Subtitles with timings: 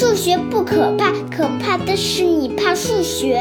[0.00, 3.38] 数学不可怕，可怕的是你怕数学。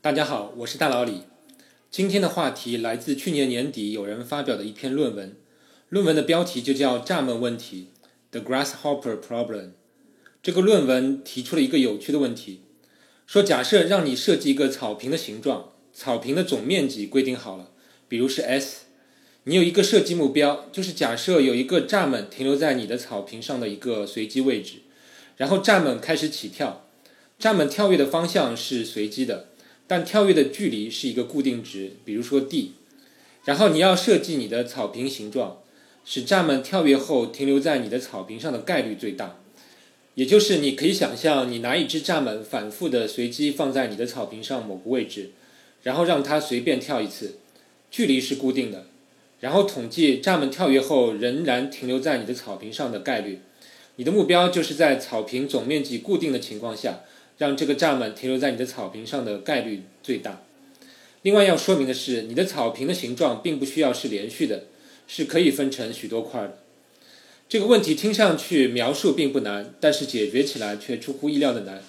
[0.00, 1.24] 大家好，我是大老李。
[1.90, 5.36] 今天的话题来自去年年底有人发表的一篇论文，
[5.90, 7.90] 论文的标题就叫“蚱蜢问题
[8.30, 9.72] ”（The Grasshopper Problem）。
[10.42, 12.62] 这个论文提出了一个有趣的问题，
[13.26, 17.72] 说假设让你设计一个草坪的形状，草坪的总面积规定好了，
[18.08, 18.83] 比如是 S。
[19.46, 24.76] 你有一个设计目标，就是假设有一个蚱蜢停留在你的草坪上的一个随机位置，
[25.36, 26.86] 然后蚱蜢开始起跳，
[27.38, 29.48] 蚱蜢跳跃的方向是随机的，
[29.86, 32.72] 但跳跃的距离是一个固定值，比如说 d。
[33.44, 35.58] 然后你要设计你的草坪形状，
[36.06, 39.36] 使蚱蜢跳跃后停留在你的草坪上的概率最大。
[40.14, 45.32] 也就是你可以想象，你拿一只蚱蜢反复的随机放在你的草坪上某个位置，
[45.82, 47.36] 然后让它随便跳一次，
[47.90, 48.86] 距离是固定的。
[49.44, 53.40] 然后统计蚱蜢跳跃后仍然停留在你的草坪上的概率。
[53.96, 57.00] 你的目标就是在草坪总面积固定的情况下，
[57.36, 60.40] 让这个蚱蜢停留在你的草坪上的概率最大。
[61.20, 64.64] 另外要说明的是，你的草坪的形状并不需要是连续的，
[65.06, 66.56] 是可以分成许多块的。
[67.46, 71.82] 这个问题听上去描述并不难，但是解决起来却出乎意料的难。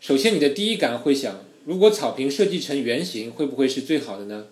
[0.00, 4.46] 首先，你的第一感会想，如果草坪设计成圆形，会不会是最好的呢？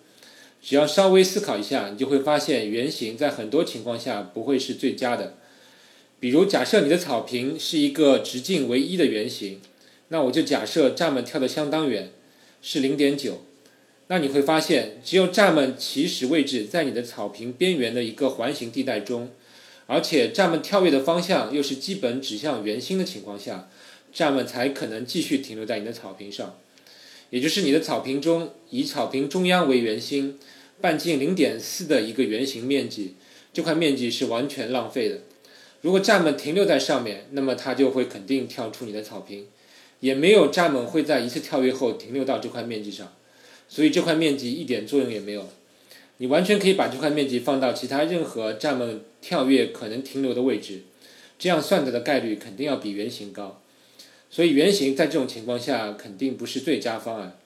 [0.64, 5.34] 只要稍微思考一下，你就会发现圆形在很多情况下不会是最佳的。
[6.18, 9.60] 比如，假设你的草坪是一个直径为一的圆形，
[10.08, 12.10] 那我就假设蚱蜢跳得相当远，
[12.62, 13.44] 是零点九。
[14.06, 19.28] 那你会发现，只有蚱蜢起始位置在你的草坪边缘的一个环形地带中，
[19.86, 23.68] 而且蚱蜢跳跃的方向又是基本指向圆心的情况下，
[24.14, 26.58] 蚱蜢才可能继续停留在你的草坪上。
[27.30, 30.38] 也就是你的草坪中以草坪中央为圆心，
[30.84, 33.14] 半径零点四的一个圆形面积，
[33.54, 35.20] 这块面积是完全浪费的。
[35.80, 39.46] 如果蚱蜢停留在上面，那么它就会肯定跳出你的草坪，
[40.00, 43.10] 也没有蚱蜢会在一次跳跃后停留到这块面积上，
[43.66, 45.48] 所以这块面积一点作用也没有。
[46.18, 50.82] 你完全可以把这块面积放到其他任何蚱蜢跳跃可能停留的位置，
[51.38, 53.62] 这样算得的概率肯定要比圆形高。
[54.28, 57.38] 所以圆形在这种情况下肯定不是最佳方案。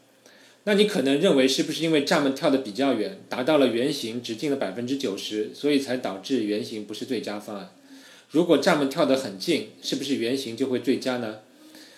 [0.69, 7.71] 那你可能认为是不是因为蚱蜢跳得比较远，达到了圆形直径的百分之九十，所以才导致圆形不是最佳方案？
[8.31, 11.39] 如果蚱蜢跳得很近，是不是圆形就会最佳呢？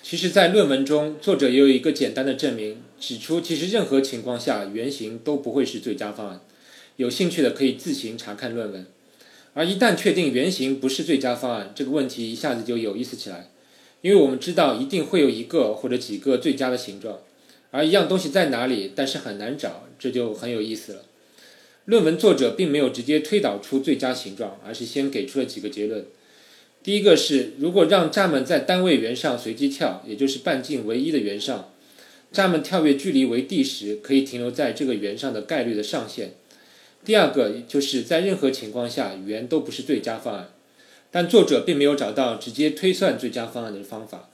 [0.04, 6.41] 其实，在论文中，作者也有一个简单的证明，指出其实任何情况下圆形都不会是最佳方案。
[6.94, 8.87] 有兴趣的可以自行查看论文。
[9.52, 13.50] 而一旦确定圆形不是最佳方案，这个问题一下子就有意思起来。
[14.02, 17.19] 因为我们知道一定会有一个或者几个最佳的形状，
[17.70, 21.03] 而一样东西在哪里，但是很难找，这就很有意思了。
[21.84, 26.04] 论文作者并没有直接推导出最佳形状，而是先给出了几个结论。
[26.82, 31.72] 第一个是，如果让蚱蜢在单位圆上随机跳，也就是半径为一的圆上，
[32.32, 36.32] 蚱蜢跳跃距离为 d 时，可以停留在这个圆上的概率的上限。
[37.04, 40.50] 第二个就是在任何情况下，圆都不是最佳方案。
[41.10, 44.29] 但作者并没有找到直接推算最佳方案的方法，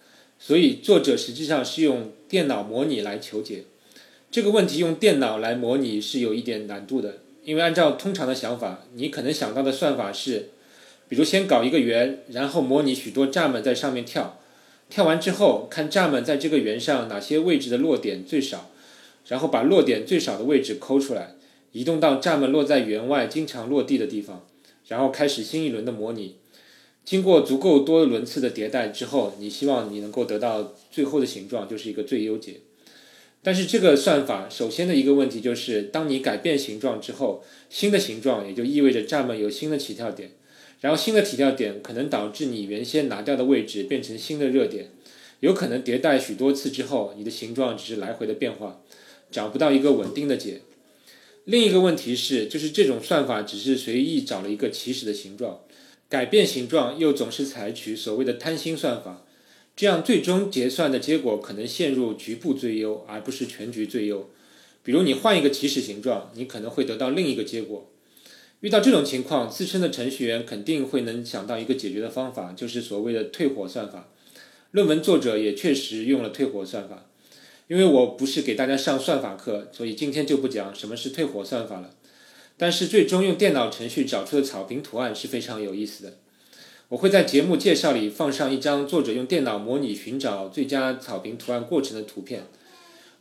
[0.46, 3.64] 所以作者实际上是用电脑模拟来求解。
[4.30, 10.50] 这个问题用电脑来模拟是有一点难度的，因为按照通常的想法，你可能想到的算法是，
[11.08, 14.38] 比如先搞一个圆，然后模拟许多蚱蜢在上面跳，
[14.88, 18.70] 跳完之后看蚱蜢在这个圆上哪些位置的落点最少，
[19.26, 21.34] 然后把落点最少的位置抠出来，
[21.72, 24.46] 移动到蚱蜢落在圆外经常落地的地方，
[24.86, 26.36] 然后开始新一轮的模拟。
[27.06, 32.56] 经过足够多轮次的迭代之后，你希望你能够得到最后的形状就是一个最优解。
[33.44, 40.32] 但是这个算法首先的一个问题就是，当你改变形状之后，新的形状也就意味着蚱蜢有新的起跳点，
[40.80, 44.90] 然后新的起跳点可能导致你原先拿掉的位置变成新的热点，
[45.38, 48.80] 有可能迭代许多次之后，你的形状只是来回的变化，
[49.30, 50.62] 找不到一个稳定的解。
[51.44, 55.60] 另一个问题是，就是这种算法只是随意找了一个起始的形状。
[56.08, 59.24] 改变形状又总是采取所谓的贪心算法，
[59.74, 64.30] 这样最终结算的结果可能陷入局部最优，而不是全局最优。
[64.82, 67.90] 比如你换一个起始形状，你可能会得到另一个结果。
[68.60, 74.08] 遇到这种情况，资深的程序员肯定会能想到一个解决的方法，就是所谓的退火算法。
[74.70, 77.06] 论文作者也确实用了退火算法。
[77.68, 81.90] 因为我不是给大家上算法课，所以今天就不讲什么是退火算法了。
[82.58, 86.14] 但是最终用电脑程序找出的草坪图案是非常有意思的。
[86.88, 92.44] 我会在节目介绍里放上一张作者用电脑模拟寻找最佳草坪图案过程的图片。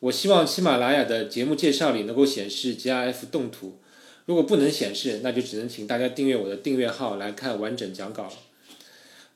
[0.02, 3.80] 我希望喜马拉雅的节目介绍里能够显示 GIF 动图，
[4.26, 8.34] 如果不能显示，那就只能请大家订阅我的订阅号来看完整讲稿了。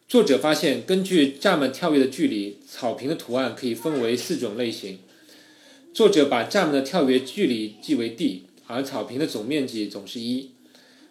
[0.08, 5.00] 作者发现，根据蚱蜢跳跃的距离，草坪的图案可以分为四种类型。
[5.94, 10.52] 作者把蚱蜢的跳跃距离记为 d，而草坪的总面积总是一。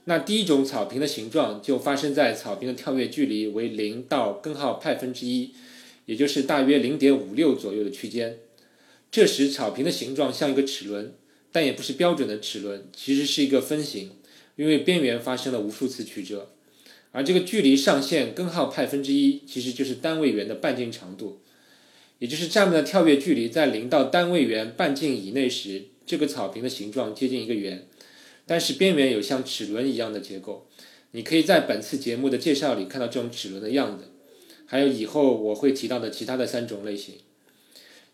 [0.05, 5.51] 那第一种草坪的形状就发生在草坪的跳跃距离为零到根号派分之一，
[6.07, 8.39] 也就是大约零点五六左右的区间。
[9.11, 11.13] 这时草坪的形状像一个齿轮，
[11.51, 14.13] 但也不是标准的齿轮，其实是一个分形，
[14.55, 16.53] 因为边缘发生了无数次曲折。
[17.11, 21.41] 而这个距离上限根号派分之一，其实就是单位圆的半径长度，
[22.21, 27.87] 也就是蚱蜢的跳跃距离在零到单位圆半径以内时，这个草坪的形状接近一个圆。
[28.47, 30.67] 但是边缘有像齿轮一样的结构，
[31.11, 34.07] 你可以在本次节目的介绍里看到这种齿轮的样子，
[34.65, 37.17] 还有以后我会提到的其他的三种类型。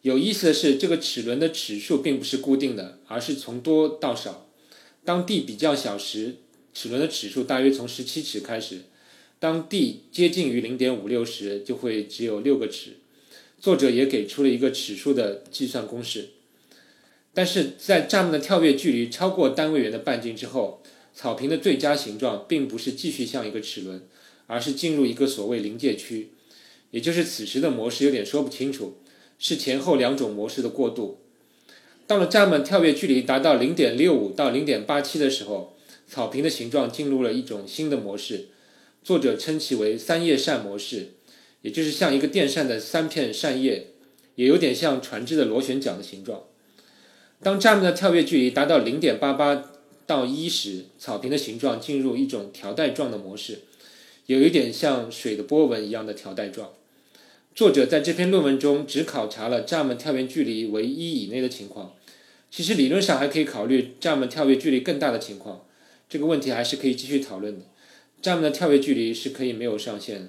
[0.02, 4.49] 有意思的是，这个齿轮的齿数并不是固定的，而是从多到少。
[5.05, 6.35] 当 d 比较小时，
[6.75, 8.79] 齿轮的齿数大约从十七齿开始；
[9.38, 12.96] 当 d 接近于零点五六时，就会只有六个齿。
[13.61, 16.31] 作者也给出了一个齿数的计算公式。
[17.35, 20.81] 但是在蚱蜢的跳跃距离超过单位圆的半径之后，
[21.13, 24.03] 草坪的最佳形状并不是继续像一个齿轮，
[24.47, 26.31] 而是进入一个所谓临界区，
[26.93, 28.99] 也就是此时的模式有点说不清楚，
[29.39, 31.19] 是前后两种模式的过渡。
[32.07, 35.77] 到了蚱蜢跳跃距离达到零点六五到零点八七的时候，
[36.07, 38.49] 草坪的形状进入了一种新的模式，
[39.03, 41.15] 作者称其为三叶扇模式，
[41.63, 43.89] 也就是像一个电扇的三片扇叶，
[44.37, 46.45] 也有点像船只的螺旋桨的形状。
[47.44, 49.64] 当蚱蜢的跳跃距离达到零点八八
[50.06, 53.61] 到一时，草坪的形状进入一种条带状的模式，
[54.25, 56.70] 有一点像水的波纹一样的条带状。
[57.55, 61.93] 作者在这篇论文中只考察了蚱蜢跳跃距离为一以内的情况，
[62.50, 65.67] 其实理论上还可以考虑蚱蜢跳跃距离更大的情况，
[66.08, 67.67] 这个问题还是可以继续讨论的。
[68.23, 70.29] 蚱蜢的跳跃距离是可以没有上限的，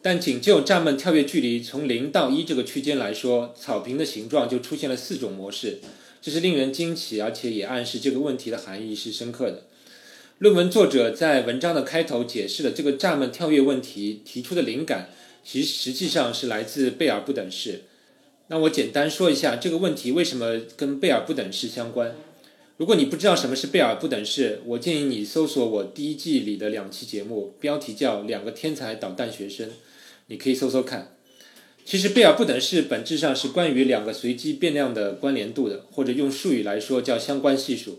[0.00, 5.80] 但仅就蚱蜢跳跃距离从零到一这个区间来说，草坪的形状就出现了四种模式。
[6.22, 9.62] 这是令人惊奇，而且也暗示这个问题的含义是深刻的。
[10.38, 15.10] 论文作者在文章的开头解释了这个蚱蜢跳跃问题提出的灵感，
[15.44, 17.82] 其实际上是来自贝尔不等式。
[18.48, 22.14] 那我简单说一下这个问题为什么跟贝尔不等式相关。
[22.78, 29.68] 如果你不知道什么是贝尔不等式，我建议你搜索我第一季里的两期节目，标题叫《两个天才导弹学生》，
[30.28, 31.14] 你可以搜搜看。
[31.90, 37.98] 其实贝尔不等式本质上是关于两个随机变量的关联度的，或者用术语来说叫相关系数。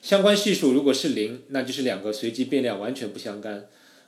[0.00, 3.62] 相关系数如果是零，那就是两个随机变量完全不相干；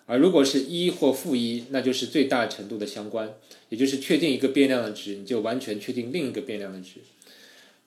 [0.06, 3.34] 而如果是一或负一，那就是最大程度的相关，
[3.70, 7.00] 也就是确定一个变量的值，你就完全确定另一个变量的值。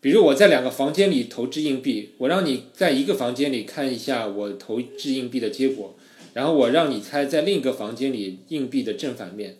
[0.01, 5.95] 比如我在两个房间里投掷硬币，我让你在一个房间里看一下我投掷硬币的结果，
[6.33, 9.55] 然后我让你猜在另一个房间里硬币的正反面。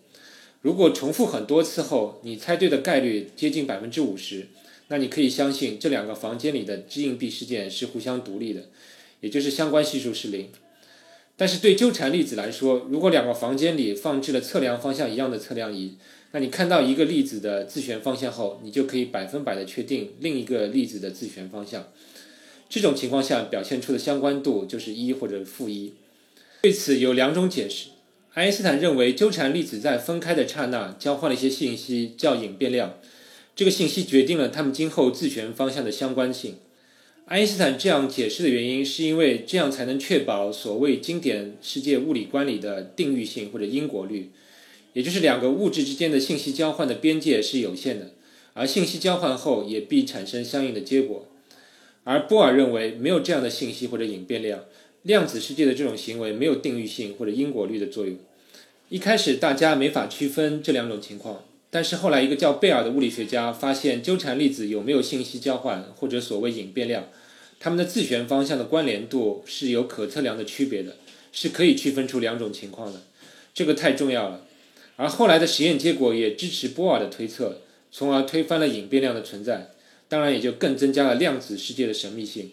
[0.62, 4.48] 如果重复很多次后，你猜对的概率接近百分之五十，
[4.90, 8.66] 那你可以相信这两个房间里的掷硬币事件是互相独立的，
[9.22, 10.50] 也就是相关系数是零。
[11.36, 15.96] 但是对纠缠粒子来说，如果两个房间里放置了测量方向一样的测量仪，
[16.34, 21.88] 那你看到一个粒子的自旋方向后，你就可以百分百的确定另一个粒子的自旋方向。
[22.70, 25.94] 这种情况下表现出的相关度就是一或者负一。
[26.62, 27.91] 对此有两种解释。
[28.34, 32.98] 爱因斯坦认为，纠缠粒子在分开的刹那交换了一些信息，叫隐变量。
[33.58, 36.56] 这个信息决定了它们今后自旋方向的相关性。
[37.26, 44.32] 爱因斯坦这样解释的原因，是因为这样才能确保所谓经典世界物理观里的定域性或者因果律，
[44.94, 48.12] 也就是两个物质之间的信息交换的边界是有限的，
[48.54, 51.28] 而信息交换后也必产生相应的结果。
[52.06, 54.64] 而波尔认为，没有这样的信息或者隐变量。
[55.04, 58.18] 量子世界的这种行为没有定域性或者因果律的作用。
[58.90, 67.08] 一开始大家没法区分这两种情况，但是后来一个叫贝尔的物理学家发现，纠缠粒子有没有信息交换或者所谓隐变量，
[67.60, 70.98] 它们的自旋方向的关联度是有可测量的区别的，
[71.32, 73.02] 是可以区分出两种情况的。
[73.54, 74.46] 这个太重要了。
[74.98, 79.72] 而后来的实验结果也支持波尔的推测，从而推翻了隐变量的存在，
[80.08, 82.52] 当然也就更增加了量子世界的神秘性。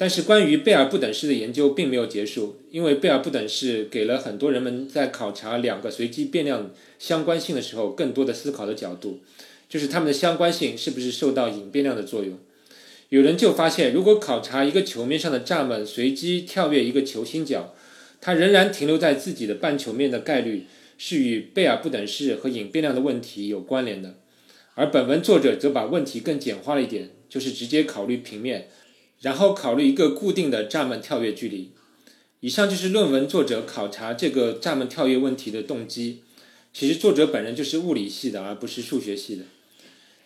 [0.00, 9.20] 但是，关于贝尔不等式的研究并没有结束，因为贝尔不等式给了很多人们在考察两个随机变量相关性的时候更多的思考的角度，
[9.68, 12.38] 就是它们的相关性是不是受到隐变量的作用。
[13.10, 17.74] 有人就发现，如果考察一个球面上的蚱蜢随机跳跃一个球心角，
[18.22, 20.64] 它仍然停留在自己的半球面的概率
[20.96, 24.14] 是与贝尔不等式和隐变量的问题有关联的。
[24.76, 28.68] 而本文作者则把问题更简化了一点，就是直接考虑平面。
[29.20, 31.70] 然后考虑一个固定的闸门跳跃距离。
[32.40, 36.22] 以上就是论文作者考察这个闸门跳跃问题的动机。
[36.72, 39.44] 其实作者本人就是物理系的，而不是数学系的。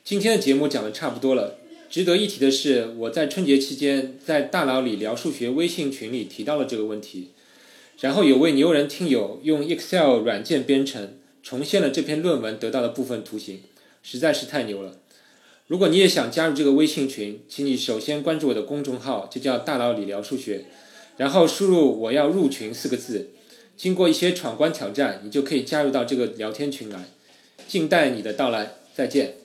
[0.05, 1.59] 今天的节目讲的差不多了。
[1.91, 7.31] 值得一提的是，我在春节期间在大佬里聊数学微信群里提到了这个问题，
[8.01, 13.61] 然后有位牛人听友用 Excel 软件编程重现了这篇论文得到的部分图形，
[14.03, 14.99] 实在是太牛了。
[15.67, 20.67] 如果你也想加入这个微信群，请你首先关注我的公众号，就叫大佬理疗数学，
[21.17, 23.31] 然后输入“我要入群”四个字，
[23.75, 27.05] 经过一些闯关挑战，你就可以加入到这个聊天群来。
[27.67, 29.44] 静待你的到来，再见。